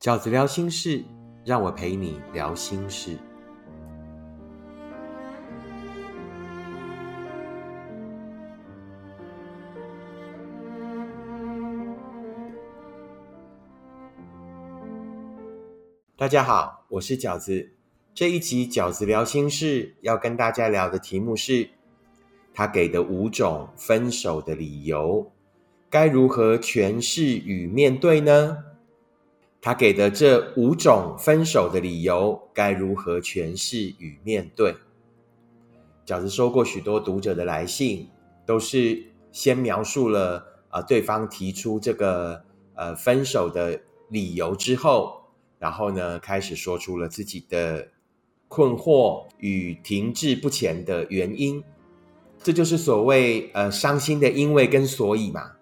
[0.00, 1.04] 饺子聊心事，
[1.44, 3.18] 让我陪你聊心事。
[16.16, 17.70] 大家好，我是饺子。
[18.14, 21.68] 这一集饺子聊心事要跟大家聊的题目是，
[22.54, 25.30] 他给的五种分手的理由，
[25.90, 28.64] 该如何诠释与面对呢？
[29.62, 34.74] 他给的这五种分手的理由，该如何诠释与面对？
[36.06, 38.08] 饺子收过许多读者的来信，
[38.46, 42.42] 都是先描述了啊对方提出这个
[42.74, 43.78] 呃分手的
[44.08, 45.20] 理由之后，
[45.58, 47.88] 然后呢开始说出了自己的
[48.48, 51.62] 困惑与停滞不前的原因。
[52.42, 55.52] 这就是所谓呃伤心的因为跟所以嘛，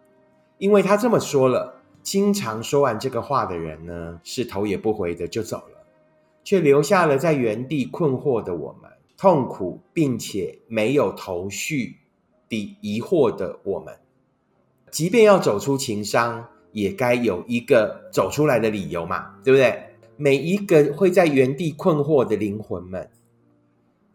[0.59, 1.78] 因为他这么说了。
[2.11, 5.85] 经常说完这个话的人呢，是头也不回的就走了，
[6.43, 11.97] 却留下了在原地困惑的我们，痛苦并且没有头绪
[12.49, 13.95] 的疑惑的我们。
[14.91, 19.79] 即便要走出情伤，也该有一个走出来的理由嘛，对不对？
[20.17, 23.11] 每一个会在原地困惑的灵魂们，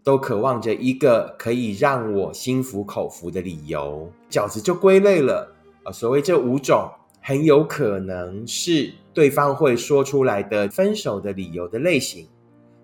[0.03, 4.09] 都渴望着一个可以让我心服口服的理由。
[4.31, 6.89] 饺子就归类了啊，所谓这五种。
[7.25, 12.27] 很有可能是对方会说出来的分手的理由的类型，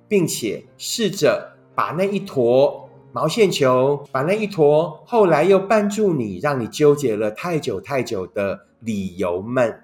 [0.08, 9.82] 并且试着把那一坨毛线球，把那一坨后来又绊住你，让你纠结了太久太久的理由们，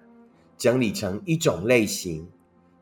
[0.57, 2.25] 整理成一种类型。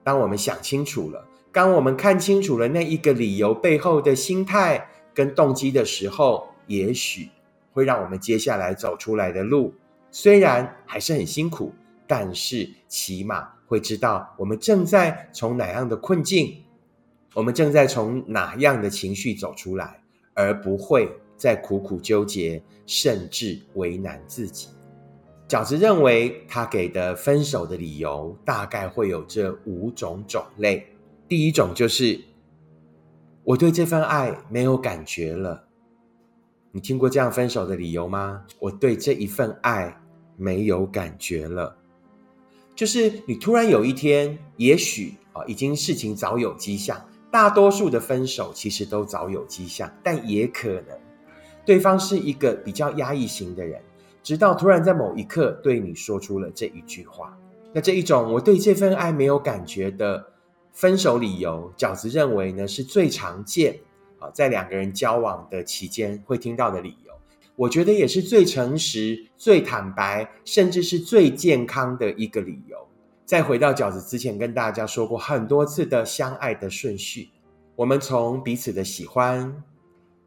[0.04, 7.30] 当我们想清楚了，当我们看清楚了那一个理由背后的心态跟动机的时候，也许
[7.72, 9.74] 会让我们接下来走出来的路。
[10.16, 11.74] 虽然还是很辛苦，
[12.06, 16.64] 但是起码会知道我们正在从哪样的困境，
[17.34, 20.00] 我们正在从哪样的情绪走出来，
[20.36, 24.68] 而不会再苦苦纠结，甚至为难自己。
[25.48, 30.88] 饺子认为他给的分手的理由大概会有这五种种类。
[31.28, 32.22] 第一种就是
[33.44, 35.64] 我对这份爱没有感觉了。
[36.72, 38.46] 你听过这样分手的理由吗？
[38.60, 40.00] 我对这一份爱。
[40.44, 41.74] 没有感觉了，
[42.76, 47.02] 就是你突然有一天，也许啊，已经事情早有迹象。
[47.32, 51.00] 大多数的分手其实都早有迹象，但也可能
[51.66, 53.82] 对方是一个比较压抑型的人，
[54.22, 57.36] 直到突然在某一刻对你说出了这一句话。
[57.72, 60.24] 那这一种我对这份爱没有感觉的
[60.74, 63.80] 分手理由，饺子认为呢是最常见
[64.20, 67.03] 啊，在两个人交往的期间会听到的理由。
[67.56, 72.78] 我觉得也是最诚实、最坦白，甚至是最健康的一个理由。
[73.26, 77.30] 再回到饺子之前，跟大家说过很多次的相爱的顺序，
[77.76, 79.64] 我们从彼此的喜欢，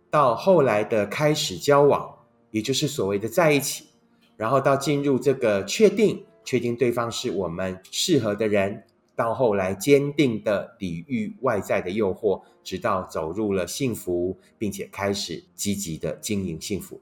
[0.09, 2.09] 到后来的开始交往，
[2.53, 3.87] 也就是所谓的在一起，
[4.37, 8.85] 然后到进入这个确定，确定对方是我们适合的人，
[9.17, 17.01] 到后来坚定的抵御外在的诱惑，直到走入了幸福，并且开始积极的经营幸福。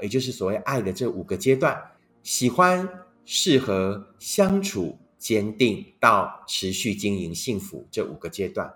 [0.00, 1.80] 也就是所谓爱的这五个阶段：
[2.22, 2.88] 喜欢、
[3.24, 8.74] 适合、相处、坚定到持续经营幸福这五个阶段。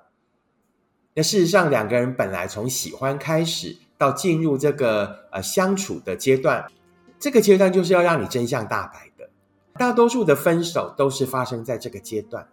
[1.15, 6.71] 那事实上，两个人本来从喜欢开始到进入这个呃相处的阶段，
[7.19, 9.31] 这个阶段就是要让你真相大白的。
[9.75, 12.47] 大多数的分手都是发生在这个阶段。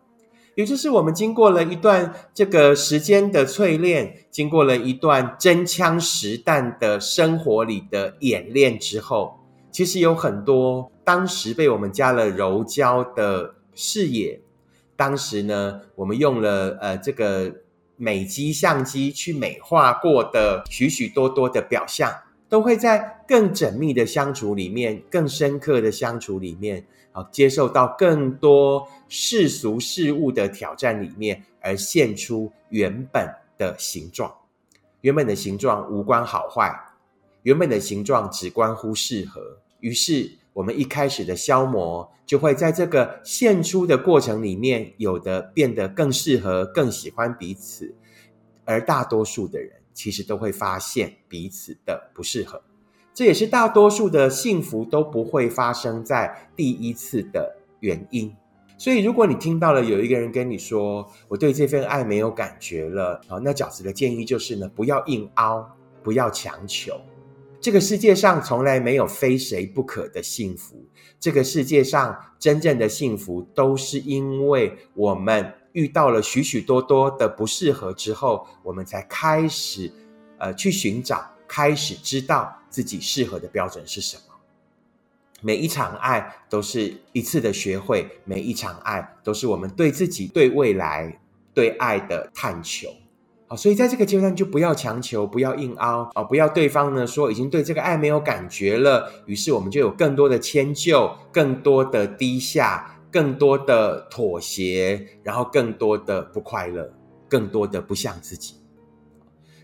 [0.55, 9.39] 也就是我们经过了一段这个时间的淬炼，经过了一段真枪实弹的生活里的演练之后，
[9.71, 14.39] 其实有很多当时被我们加了柔焦的视野，
[14.95, 17.53] 当时呢，我们用了呃这个
[17.95, 22.13] 美机相机去美化过的许许多多的表象。
[22.49, 34.33] 都会在更缜密的相处里面，更深刻的相处里面，啊，接受到更多世俗事物的挑战里面，而现出原本的形状。
[35.01, 36.75] 原本的形状无关好坏，
[37.43, 39.59] 原本的形状只关乎适合。
[39.81, 47.93] 于是，我们一开始的消磨，就会在这个现出的过程里面，有的变得更适合，更喜欢彼此，
[48.65, 49.71] 而大多数的人。
[49.93, 52.59] 其实都会发现彼此的不适合，
[53.13, 58.35] 这也是大多数的幸福都不会发生在第一次的原因。
[58.83, 65.65] 所以，如果你听到了有一个人跟你说“我对这份爱没有感觉了”，好，那饺子的建议就是呢，不要硬凹，
[66.03, 66.99] 不要强求。
[67.61, 70.85] 这个世界上从来没有非谁不可的幸福。
[71.17, 79.89] 这个世界上真正的幸福，都是因为我们遇到了许许多多的不适合之后，我们才开始
[80.39, 84.32] 呃去寻找，开始知道自己适合的标准是什么。
[85.43, 91.19] 每一场爱都是一次的学会，每一场爱都是我们对自己、对未来、
[91.53, 92.87] 对爱的探求。
[93.47, 96.23] 好所以在这个阶段就不要强求，不要硬凹啊！
[96.23, 106.91] 不要对方呢说已经对这个爱没有感觉了，于是我们就有更多的迁就，更多的低下，更多的妥协，然后更多的不快乐，
[107.27, 108.55] 更多的不像自己。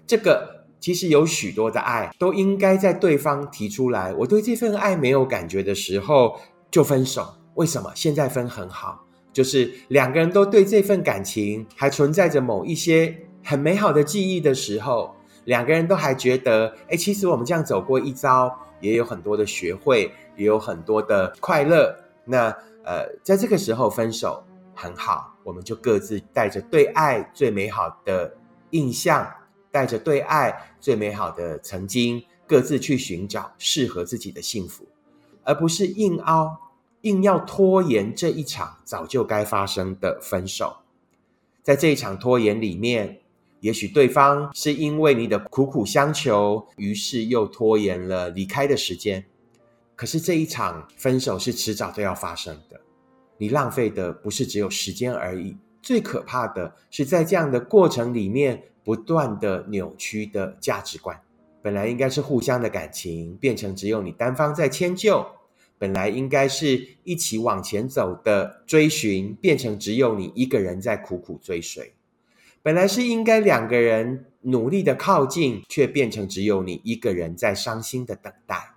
[0.06, 6.40] 这个其实有许多的爱都应该在对方提出来，我对这份爱没有感觉的时候
[6.72, 7.36] 就分手。
[7.56, 7.92] 为什么？
[7.94, 13.16] 现在分很好，就是两个人都对这份感情还存在着某一些。
[13.42, 15.16] 很美好的记忆的时候，
[15.46, 21.96] 两个人都还觉得，哎，其实我们这样走过一遭，也有很多的学会，也有很多的快乐。
[22.26, 22.50] 那
[22.84, 24.44] 呃，在这个时候分手
[24.76, 28.36] 很好，我们就各自带着对爱最美好的
[28.72, 29.26] 印象，
[29.72, 34.88] 带着对爱最美好的曾经，各自去寻找适合自己的幸福，
[35.44, 36.58] 而不是硬凹，
[37.02, 40.78] 硬要拖延这一场早就该发生的分手。
[41.64, 43.22] 在这一场拖延里面。
[43.62, 49.26] 也许对方是因为你的苦苦相求，于是又拖延了离开的时间。
[49.98, 52.80] 可是这一场分手是迟早都要发生的，
[53.38, 55.58] 你浪费的不是只有时间而已。
[55.82, 61.22] 最可怕的是在这样的过程里面，不断的扭曲的价值观。
[61.62, 65.28] 本来应该是互相的感情，变成只有你单方在迁就；
[65.78, 71.94] 本来应该是一起往前走的追寻，变成只有你一个人在苦苦追随。
[72.64, 78.74] 本来是应该两个人努力的靠近，却变成只有你一个人在伤心的等待。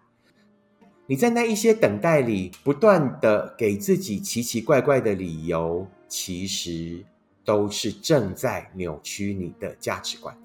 [1.06, 7.02] 你在那一些等待里，不断的给自己奇奇怪怪的理由，其实
[7.44, 10.36] 都是正在扭曲你的价值观。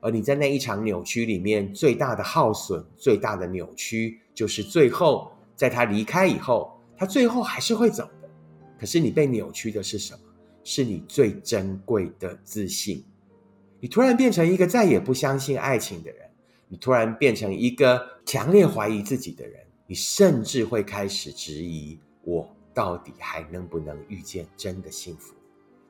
[0.00, 8.28] 而你在那一场扭曲里面，最大的耗损、最大的扭曲，就是最后在他离开以后，他最后还是会走的。
[8.78, 10.20] 可是你被扭曲的是什么？
[10.64, 13.04] 是你最珍贵的自信。
[13.80, 16.30] 你突然变成一个再也不相信爱情的人，
[16.68, 25.34] 你突然变成一个强烈怀疑自己的人，你甚至会开始质疑：我到底还能不能遇见真的幸福？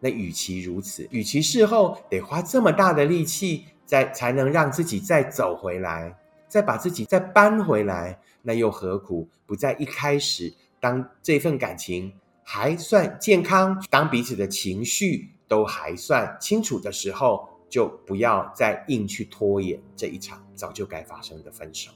[0.05, 6.13] 那与其如此，与其事后得花这么大的力气，再才能让自己再走回来，
[6.49, 12.13] 再把自己再搬回来，那又何苦不在一开始，当这份感情？
[12.43, 21.93] 还算健康，当彼此的情绪都还算清楚的时候，就不要再硬去拖延这一场早就该发生的分手。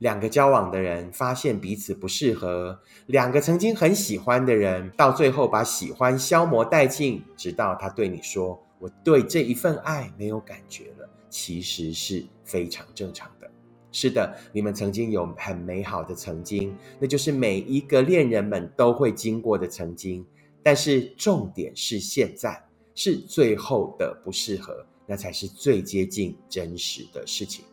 [0.00, 13.48] 两个交往的人发现彼此不适合，两个曾经很喜欢的人，到最后把喜欢消磨殆尽，直到他对你说：“我对这一份爱没有感觉了。”其实是非常正常的。
[13.92, 20.26] 是的，你们曾经有很美好的曾经，那就是每一个恋人们都会经过的曾经。
[20.62, 22.62] 但是重点是现在
[22.94, 27.64] 是最后的不适合，那才是最接近真实的事情。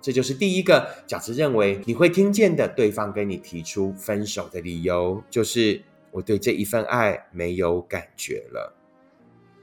[0.00, 8.74] 这就是第一个假设认为你会听见的对方跟你提出分手的理由，就是我对这一份爱没有感觉了。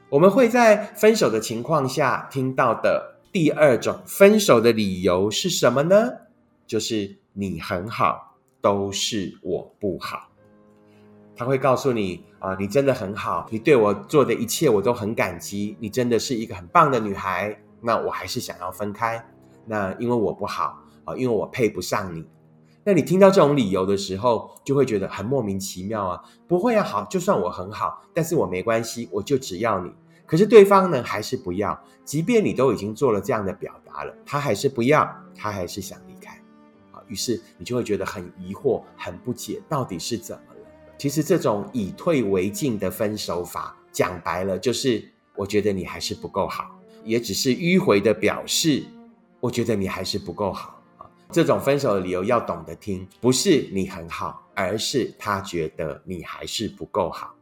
[0.09, 3.15] 我们会在分手的情况下听到的。
[3.29, 6.11] 第二种分手的理由是什么呢？
[6.65, 10.29] 就是你很好，都是我不好。
[11.35, 17.55] 他会告诉你啊，你真的很好，你对我做的一切我都很感激，你真的是一个很棒的女孩。
[17.81, 19.23] 那我还是想要分开，
[19.67, 22.25] 那因为我不好啊，因为我配不上你。
[22.83, 26.21] 那你听到这种理由的时候，就会觉得很莫名其妙啊。
[26.47, 29.91] 不会啊，好，就算我很好，但是我没关系，我就只要你。
[30.25, 31.77] 可是对方呢，还是不要。
[32.05, 35.05] 即便你都已经做了这样的表达了，他还是不要，
[35.35, 36.33] 他还是想离开。
[36.93, 40.61] 啊，于是你就会觉得很疑惑、很不解，到底是怎么了？
[40.97, 48.85] 其实这种以退为进的分手法，讲白了就是，我觉得你还是不够好，也只是迂回的表示，
[49.39, 51.09] 我觉得你还是不够好啊。
[51.31, 57.35] 这种分手的理由要懂得听，不是你很好，而是他觉得你还是不够好。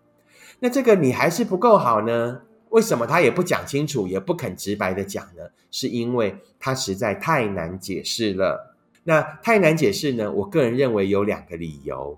[0.59, 2.41] 那这个你还是不够好呢？
[2.69, 5.43] 为什么他也不讲清楚，也不肯直白的讲呢？
[5.71, 8.75] 是因为他实在太难解释了。
[9.03, 10.31] 那太难解释呢？
[10.31, 12.17] 我个人认为有两个理由。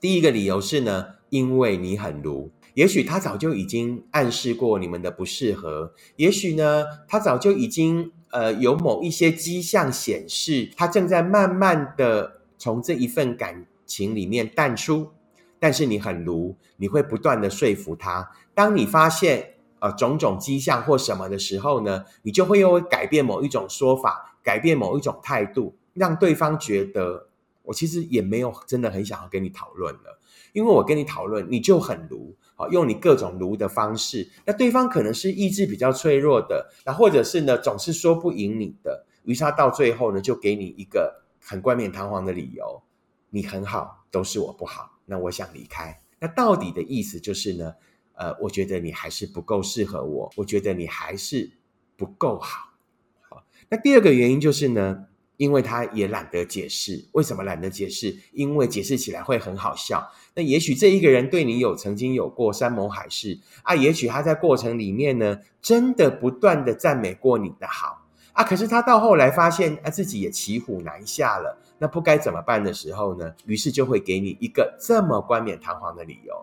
[0.00, 2.50] 第一个理由是呢，因为你很鲁。
[2.74, 15.10] 也许他早就已经暗示过你们的不适合，也许呢，他早就已经呃有某一些迹象显示他正在慢慢的从这一份感情里面淡出，
[15.58, 18.30] 但是你很卢，你会不断的说服他。
[18.54, 27.28] 当你发现呃种种迹象或什么的时候呢，你就会又会改变某一种说法，改变某一种态度，让对方觉得
[27.62, 30.18] 我其实也没有真的很想要跟你讨论了，
[30.52, 32.36] 因为我跟你讨论你就很卢。
[32.54, 42.82] 好，用你各种卢的方式，那对方可能是意志比较脆弱的，那或者是呢总是说不赢你的，于是他到最后呢就给你一个很冠冕堂皇的理由，
[43.30, 46.02] 你很好，都是我不好，那我想离开。
[46.18, 47.74] 那到底的意思就是呢，
[48.14, 51.52] 呃，我觉得你还是不够适合我，我觉得你还是
[51.96, 52.72] 不够好。
[53.20, 55.04] 好，那第二个原因就是呢。
[55.38, 58.14] 因为他也懒得解释，为什么懒得解释？
[58.32, 60.06] 因为解释起来会很好笑。
[60.34, 68.42] 那也许这一个人对你有曾经有过山盟海誓啊，也许他在过程里面呢，真的不断的赞美过你的好啊。
[68.42, 73.32] 可是他到后来发现啊，自己也骑虎难下了，那不该怎么办的时候呢？
[73.46, 76.34] 于是就会给你一个这么冠冕堂皇的理由。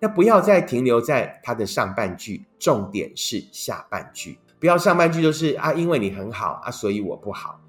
[0.00, 4.38] 那不要再停留在他的上半句，重点是下半句。
[4.58, 7.60] 不要上半句就是啊，因为你很好啊，所以我不好。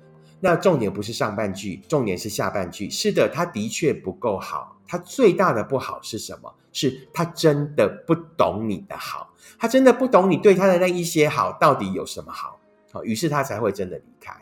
[0.41, 2.89] 那重点不是上半句，重点是下半句。
[2.89, 4.75] 是的，他的确不够好。
[4.85, 6.53] 他最大的不好是什么？
[6.73, 12.59] 是他真的不懂你的好，他真的不懂你对他的那一些好到底有什么好。
[12.91, 14.33] 好，于是他才会真的离开，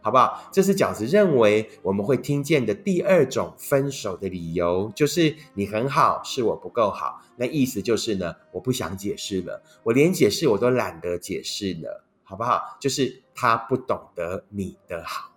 [0.00, 0.48] 好不好？
[0.52, 7.20] 这是饺子认为我们会听见的第二种分手的理由，就是你很好，是我不够好。
[7.36, 12.76] 那意思就是呢，我不想解释了，我连解释我都懒得解释了，好不好？
[12.80, 15.35] 就是他不懂得你的好。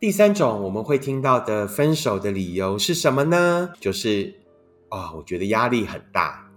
[0.00, 3.70] 第三种我们会听到的分手的理由是什么呢？
[3.80, 4.32] 就是
[4.90, 6.48] 啊，我觉得压力很大，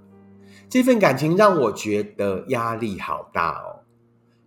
[0.70, 3.82] 这份感情让我觉得压力好大哦。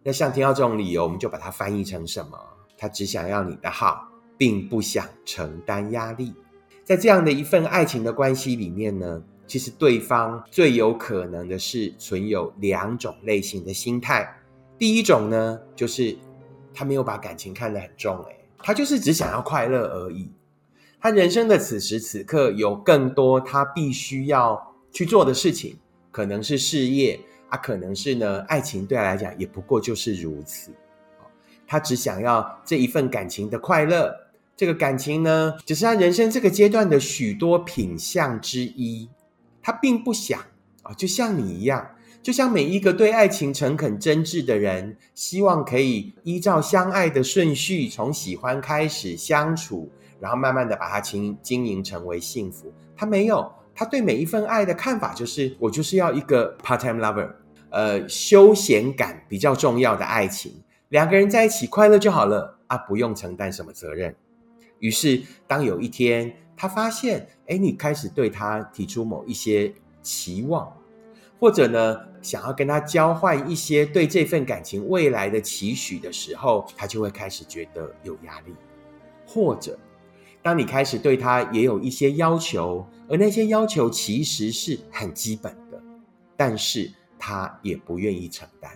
[0.04, 2.38] 那像听到这种理由，我们就把它翻译成什么？
[2.78, 4.06] 他只想要你的好，
[4.38, 6.32] 并不想承担压力。
[6.84, 14.40] 在这样的一份爱情的关系里面呢，其实对方最有可能的是存有两种类型的心态。
[14.78, 16.16] 第一种呢，就是
[16.72, 20.30] 他没有把感情看得很重，诶他就是只想要快乐而已。
[20.98, 25.76] 他人生的此时此刻有更多他必须要去做的事情，
[26.10, 28.86] 可能是事业，啊，可能是呢爱情。
[28.86, 30.72] 对他来讲，也不过就是如此。
[31.66, 34.14] 他只想要这一份感情的快乐，
[34.56, 39.10] 这个感情呢，只是他人生这个阶段的许多品相之一。
[39.62, 40.40] 他并不想
[40.82, 41.90] 啊，就像你一样。
[42.24, 52.72] 就像每一个对爱情诚恳真挚的人，希望可以依照相爱的顺序，从喜欢开始相处，然后慢慢的把它经经营成为幸福。
[52.96, 57.30] 他没有，他对每一份爱的看法就是，我就是要一个 part time lover，
[57.68, 60.50] 呃，休闲感比较重要的爱情，
[60.88, 64.16] 两个人在一起快乐就好了啊，不用承担什么责任。
[64.78, 70.72] 于是，当有一天他发现，哎，你开始对他提出某一些期望。
[71.44, 78.54] 或者呢，想要跟他交换一些对这份感情未来的期许的时候，他就会开始觉得有压力。
[79.26, 79.78] 或者，
[80.40, 85.78] 当你开始对他也有一些要求，而那些要求其实是很基本的，
[86.34, 88.72] 但是他也不愿意承担，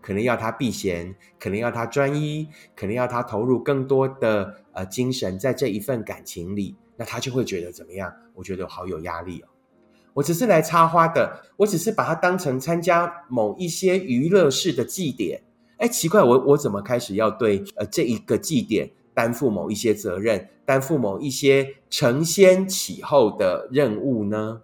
[0.00, 8.10] 可能要他避嫌，可能要他专一，可能要他投入更多的呃精神在这一份感情里，那他就会觉得怎么样？
[8.32, 9.48] 我觉得好有压力哦。
[10.18, 15.42] 我只是来插花的，我只是把它当成参加某一些娱乐式的祭典。
[15.76, 24.62] 哎，奇怪，我我怎么开始要对呃这一个祭典担负某一些责任，担负某一些承先启后的任务呢？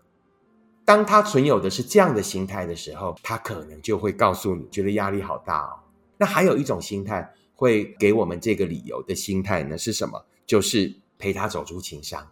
[0.84, 5.78] 当他存有的是这样的心态的时候，他可能就会告诉你，觉得压力好大哦。
[6.18, 9.78] 那还有一种心态会给我们这个理由的心态呢？
[9.78, 10.20] 是什么？
[10.44, 12.26] 就是陪他走出情伤。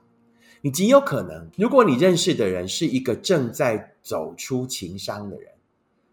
[0.65, 5.51] 你极有可能，如果你认识的人是一个正在走出情伤的人，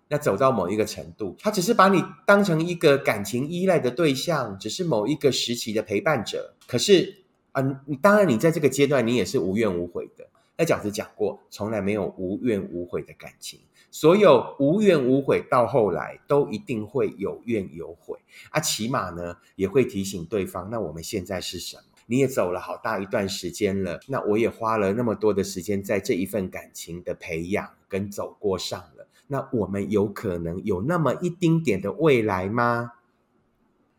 [0.08, 6.56] 那走到某一个程度，他只是把你当成一个感情依赖的对象，只是某一个时期的陪伴者。
[6.66, 7.20] 可是
[7.52, 10.28] 啊，你当然你在这个阶段，你也是无怨无悔的。
[10.58, 13.60] 那饺子讲过，从来没有无怨无悔的感情，
[13.92, 18.18] 所有无怨无悔到后来都一定会有怨有悔
[18.50, 18.60] 啊。
[18.60, 21.84] 起码呢，也会提醒对方，那我们现在是什么？
[22.10, 32.94] 你也走了好大一段时间了，那我也花了那么多的时间在这一份感情的培养跟走过上了，那我们有可能有那么一丁点的未来吗？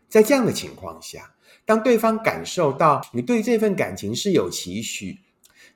[0.08, 5.20] 在这样的情况下，当对方感受到你对这份感情是有期许，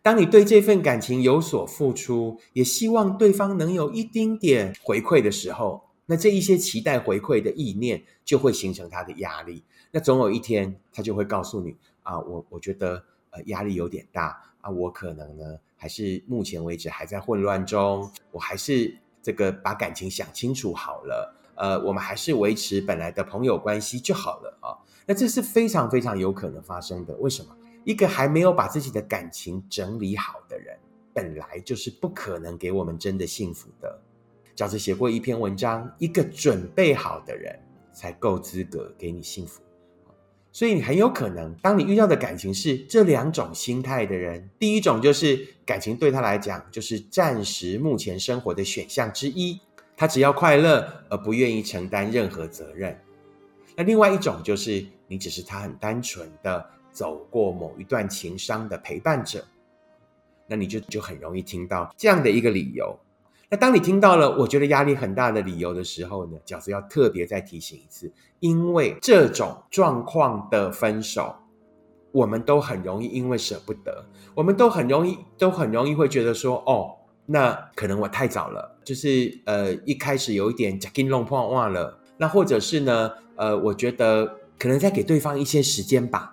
[0.03, 9.63] 当你对这份感情有所付出，也希望对方能有一丁点回馈的时候，那这一些期待回馈的意念就会形成他的压力。
[9.93, 15.45] 那总有一天，他就会告诉你啊，我我觉得呃压力有点大啊，我可能呢
[15.77, 24.79] 还是目前为止还在混乱中，我还是这个把感情想清楚好了，呃，我们还是维持本来的朋友关系就好了啊。
[25.07, 27.15] 那这是非常非常有可能发生的。
[27.17, 27.57] 为什么？
[27.85, 30.79] 一个还没有把自己的感情整理好的人，
[31.13, 34.01] 本来就是不可能给我们真的幸福的。
[34.57, 37.59] 饺子写过一篇文章，一个准备好的人
[37.93, 39.61] 才够资格给你幸福。
[40.55, 49.61] 所以你很有可能，当你遇到的感情是这两种心态的人，第一种就是感情对他来讲就是暂时目前生活的选项之一，
[49.97, 52.99] 他只要快乐而不愿意承担任何责任。
[53.77, 56.71] 那另外一种就是你只是他很单纯的。
[56.95, 59.45] 走过某一段情伤的陪伴者，
[60.47, 62.97] 那你就就很容易听到这样的一个理由。
[63.57, 71.35] 当你听到了我觉得压力很大的理由的时候呢，饺子要特别再提醒一次，因为这种状况的分手，
[72.13, 76.95] 我们都很容易因为舍不得，我们都很容易都很容易会觉得说，哦，
[77.27, 84.27] 那可能我太早了，就是呃一开始有一点假金弄破忘了，那或者是呢，呃，我觉得
[84.59, 86.31] 可能再给对方一些时间吧。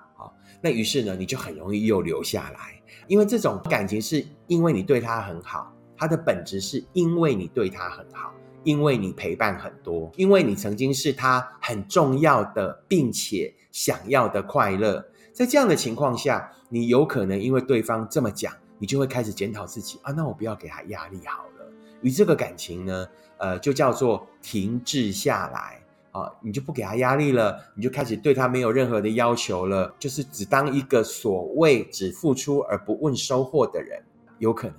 [0.63, 15.05] 那于是呢，你就很容易又留下来，因为这种感情是因为你对他很好，它的本质是因为你对他很好，因为你陪伴很多，因为你曾经是他很重要的，并且想要的快乐。
[15.31, 21.71] 在这样的情况下，你有可能因为对方这么讲，你就会开始检讨自己啊，那我不要给他压力好了。
[22.01, 25.77] 与这个感情呢，呃，就叫做停滞下来。
[26.13, 34.03] 啊，你就不给他压力了，你就开始对他没有任何的要求了，就是只当一个所谓只付出而不问收获的人，
[34.39, 34.75] 有可能？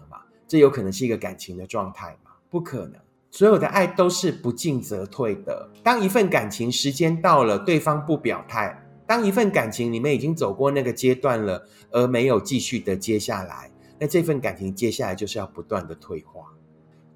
[0.52, 2.32] 这有可能是一个感情的状态吗？
[2.50, 5.66] 不可能，所有的爱都是不进则退的。
[5.82, 8.70] 当一份感情时间到了，对方不表态；
[9.06, 16.52] 当一份感情你们已经走过那个阶段了，而没有继续的接下来，那这份感情接下来就是要不断的退化。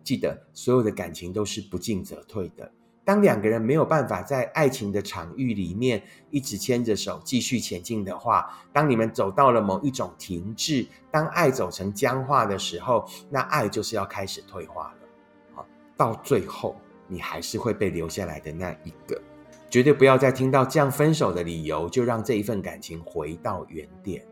[0.02, 2.72] 记得，所有的感情都是不进则退的。
[3.06, 15.08] 当两个人没有办法在爱情的场域里面一直牵着手继续前进的话，当你们走到了某一种停滞，当爱走成僵化的时候，那爱就是要开始退化了。
[15.54, 15.66] 好，
[15.96, 16.74] 到最后
[17.06, 19.22] 你还是会被留下来的那一个。
[19.70, 24.26] 绝对不要再听到这样分手的理由，就让这一份感情回到原点。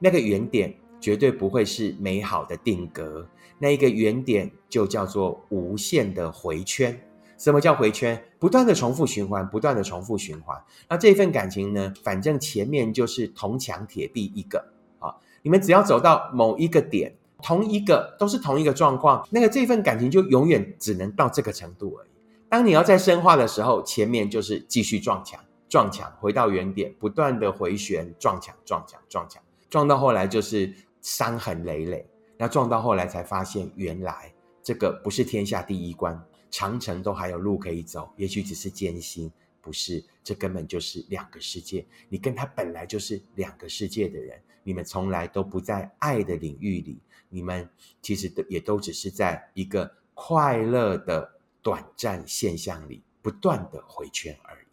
[0.00, 3.24] 那个原点绝对不会是美好的定格，
[3.56, 7.00] 那一个原点就叫做无限的回圈。
[7.40, 8.22] 什么叫回圈？
[8.38, 10.62] 不断的重复循环，不断的重复循环。
[10.90, 11.90] 那这份感情呢？
[12.04, 14.62] 反正前面就是铜墙铁壁一个
[14.98, 22.10] 啊，你们只要走到某一个点，同一个都是同一个状况，那个这份感情就永远只能到这个程度而已。
[22.50, 32.06] 当你要再深化的时候，前面就是继续撞墙，撞墙回到原点，不断的回旋，撞墙，撞墙，撞墙，撞到后来就是伤痕累累。
[32.36, 34.30] 那撞到后来才发现，原来
[34.62, 36.22] 这个不是天下第一关。
[36.50, 41.86] 长城都还有路可以走，也许只是艰辛，不是，这根本就是两个世界。
[42.08, 47.68] 你跟他本来就是两个世界的人，你们从来都不在爱的领域里，你们
[48.02, 51.30] 其实都也都只是在一个快乐的
[51.62, 54.66] 短暂现象里不断的回圈而已。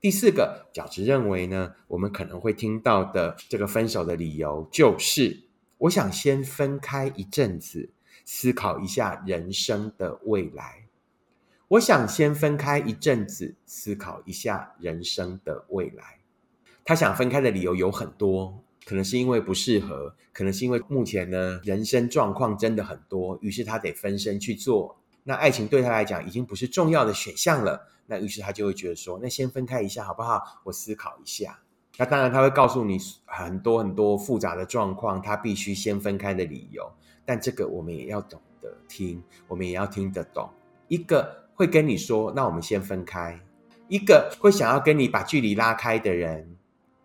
[0.00, 5.44] 第四个，饺子认为呢，我们可能会听到的这个分手的理由，就是
[5.78, 7.90] 我想先分开一阵子，
[8.26, 10.83] 思考一下人生的未来。
[11.68, 16.20] 我想先分开一阵子，思考一下人生的未来。
[16.84, 24.98] 他想分开的理由有很多，可能是因为不适合，可能是因为目前呢人生状况真的很多，于是他得分身去做。
[25.22, 30.60] 那爱情对他来讲已经不是重要的选项了，那于是他就会觉得说，那先分开一下好不好？
[30.64, 31.60] 我思考一下。
[31.96, 36.92] 那当然他会告诉你很多很多复杂的状况，他必须先分开的理由。
[37.24, 40.50] 但这个我们也要懂得听，我们也要听得懂
[40.88, 41.43] 一个。
[41.54, 43.40] 会跟你说，那我们先分开。
[43.88, 46.56] 一个会想要跟你把距离拉开的人，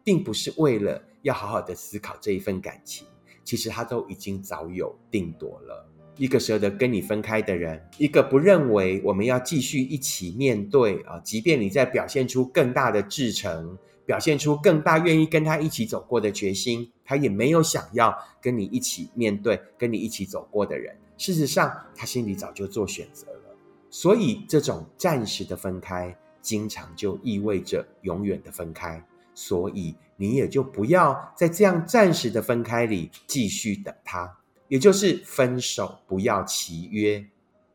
[0.04, 3.06] 并不是为了要好好的思考这一份感情，
[3.44, 5.86] 其实他都已经早有定夺了。
[6.16, 20.94] 一个舍得跟你分开的人，一个不认为我们要继续一起面对啊，即便你在表现出更大的至诚，表现出更大愿意跟他一起走过的决心，他也没有想要跟你一起面对、跟你一起走过的人。
[21.18, 23.49] 事实上，他心里早就做选择了。
[23.90, 29.04] 所以，这种暂时的分开，经常就意味着永远的分开。
[29.34, 37.26] 所以，你也就不要在这样暂时的分开里继续等他，也就是分手不要契约。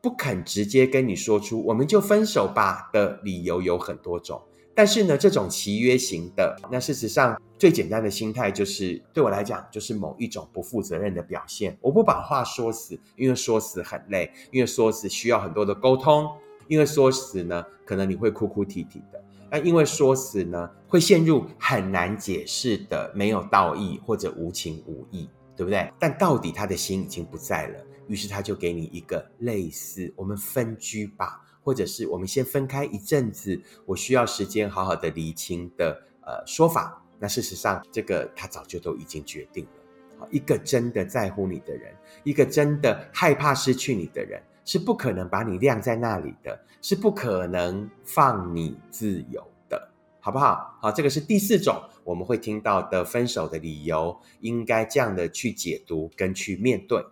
[0.01, 4.39] 不肯直接跟你说出“我们就分手吧”的理由有很多种。
[4.75, 11.77] 但是呢，这种契约型的，那事实上最简单的心态就是，对我来讲，就是某一种不负责任的表现。
[11.79, 16.29] 我不把话说死，因为说死很累，因为说死需要很多的沟通，
[16.67, 19.23] 因为说死呢，可能你会哭哭啼啼的。
[19.49, 25.89] 那因为说死呢，会陷入很难解释的没有道义或者无情无义，对不对？
[25.97, 31.39] 但到底他的心已经不在了，于是他就给你一个类似“我们分居吧”。
[31.65, 37.03] 或者是我们先分开一阵子，我需要时间好好的理清的呃说法。
[37.17, 40.27] 那事实上，这个他早就都已经决定了。
[40.29, 41.91] 一个真的在乎你的人，
[42.23, 50.77] 一个真的害怕失去你的人，是不可能把你晾在那里的，是不可能放你自由的，好不好？
[50.79, 57.03] 好，这个是第四种我们会听到的分手的理由，应该这样的去解读跟去面对。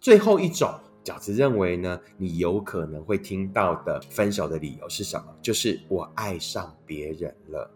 [0.00, 0.72] 最后一种。
[1.08, 5.24] 饺子认为呢，你有可能会听到的分手的理由是什么？
[5.40, 7.70] 就是我爱上别人了。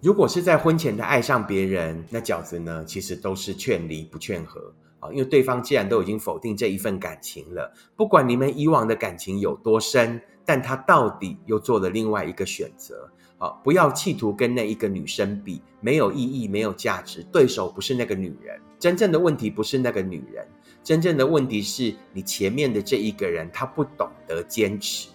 [0.00, 13.06] 如果是在婚前的爱上别人，那饺子呢，其实都是劝离不劝和啊，因为对方既然都已经否定这一份感情了，不管你们以往的感情有多深，但他到底又做了另外一个选择。
[13.36, 17.22] 好，不要企图跟那一个女生比，没有意义，没有价值。
[17.30, 20.44] 对手不是那个女人，真正的问题不是那个女人。
[20.88, 25.10] 真正的问题是你前面的这一个人，他不懂得坚持。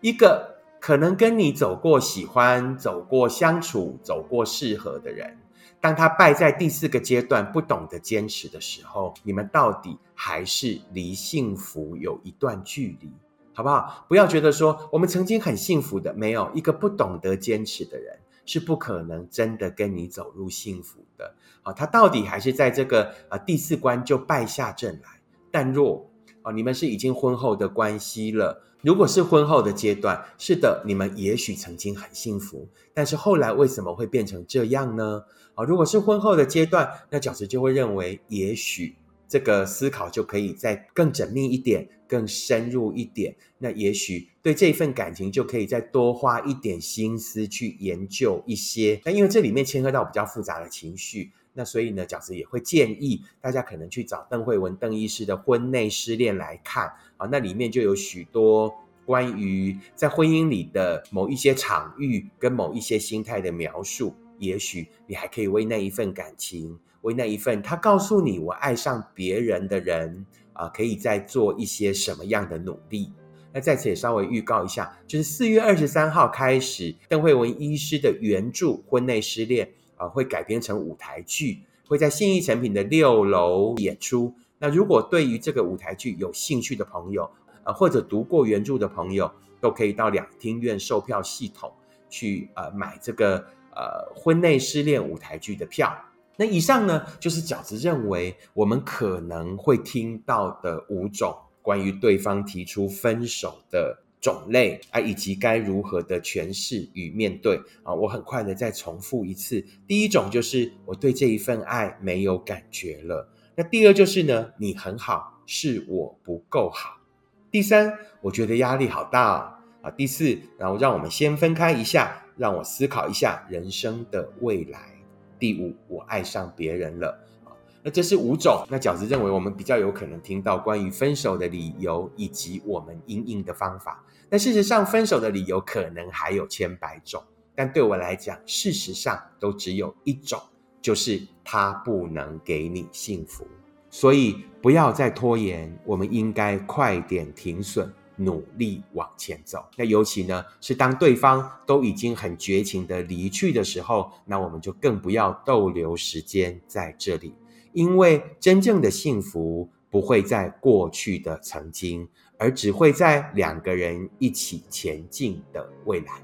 [0.00, 5.36] 一个可能跟你走过喜欢、走过相处、走过适合的人，
[5.80, 13.10] 当他败在第四个阶段，不懂得坚持的时候，你们到底还是离幸福有一段距离，
[13.52, 14.06] 好不好？
[14.08, 18.16] 不要觉得说我们曾经很幸福的，没有一个不懂得坚持的人。
[18.44, 25.20] 是不可能真的跟你走入幸福的，啊，他到底还是在这个啊第四关就败下阵来。
[25.50, 26.10] 但若
[26.42, 35.24] 啊你们是已经婚后的关系了，如果是婚后的阶段，是的，你们也许曾经很幸福，但是后来为什么会变成这样呢？
[35.54, 38.96] 啊，如果是婚后的阶段，那饺子就会认为，也许。
[39.30, 43.36] 这个思考就可以再更缜密一点、更深入一点。
[43.58, 49.00] 那也许对这份感情就可以再多花一点心思去研究一些。
[49.04, 57.28] 那因为这里面牵涉到比较复杂的情绪，那所以呢，饺子也会建议大家可能去找邓慧文邓医师的《婚内失恋》来看啊。
[57.30, 58.74] 那里面就有许多
[59.06, 64.12] 关于在婚姻里的某一些场域跟某一些心态的描述。
[64.40, 66.80] 也许你还可以为那一份感情。
[67.02, 73.12] 为那一份他告诉你我爱上别人的人啊，可以再做一些什么样的努力？
[73.52, 84.32] 那在此也稍微预告一下，就是四月二十三号开始，邓慧文医师的原著《婚内失恋》啊，会改编成舞台剧，会在信义成品的六楼演出。
[84.58, 87.28] 那如果对于这个舞台剧有兴趣的朋友
[87.64, 89.28] 啊，或者读过原著的朋友，
[89.60, 91.72] 都可以到两厅院售票系统
[92.08, 93.38] 去呃买这个
[93.74, 95.92] 呃《婚内失恋》舞台剧的票。
[96.40, 107.92] 那以上呢，就是饺子认为我们可能会听到的五种关于对方提出分手的种类啊，以及该如何的诠释与面对啊。
[107.92, 117.02] 我很快的再重复一次：第一种就是我对这一份爱没有感觉了；那第二就是呢，你很好，是我不够好；
[117.50, 124.99] 第三，我觉得压力好大啊；第四，然后让我们先分开一下，让我思考一下人生的未来。
[125.40, 127.50] 第五，我爱上别人了啊！
[127.82, 128.64] 那这是五种。
[128.70, 134.04] 那饺子认为，我们比较有可能听到关于分手的理由以及我们应应的方法。
[134.28, 137.20] 那事实上，分手的理由可能还有千百种，
[137.54, 140.38] 但对我来讲，事实上都只有一种，
[140.82, 143.46] 就是他不能给你幸福。
[143.88, 147.92] 所以不要再拖延，我们应该快点停损。
[148.20, 149.64] 努力往前走。
[149.76, 157.34] 那尤其呢，是当对方都已经很绝情的离去的时候，那我们就更不要逗留时间在这里，
[157.72, 162.06] 因为真正的幸福不会在过去的曾经，
[162.36, 166.22] 而只会在两个人一起前进的未来。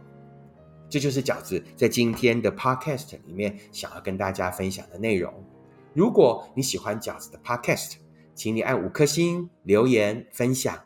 [0.89, 5.33] 这就是饺子在今天的 Podcast 里面想要跟大家分享的内容。
[5.95, 7.95] 如果你喜欢饺子的 Podcast，
[8.35, 10.86] 请你按五颗星、留言、分享。